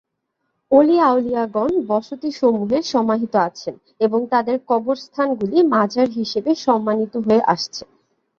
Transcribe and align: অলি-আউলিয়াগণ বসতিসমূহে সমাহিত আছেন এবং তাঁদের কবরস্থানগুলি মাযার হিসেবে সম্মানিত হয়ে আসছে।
অলি-আউলিয়াগণ 0.71 1.71
বসতিসমূহে 1.87 2.77
সমাহিত 2.91 3.33
আছেন 3.47 3.75
এবং 3.99 4.19
তাঁদের 4.31 4.57
কবরস্থানগুলি 4.67 5.57
মাযার 5.73 6.09
হিসেবে 6.09 6.51
সম্মানিত 6.65 7.13
হয়ে 7.25 7.41
আসছে। 7.53 7.83